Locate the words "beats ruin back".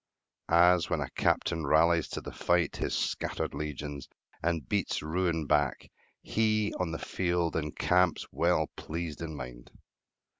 4.67-5.91